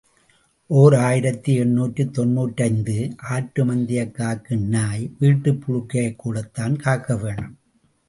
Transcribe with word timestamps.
ஓர் 0.67 0.95
ஆயிரத்து 0.95 1.53
எண்ணூற்று 1.53 2.03
தொன்னூற்றைந்து 2.05 3.15
ஆட்டுமந்தையைக் 3.29 4.11
காக்கும் 4.11 4.67
நாய் 4.67 5.11
வீட்டுப் 5.19 5.63
புழுக்கையைக் 5.63 6.15
கூடத்தான் 6.15 6.75
காக்க 6.75 7.17
வேணும். 7.17 7.57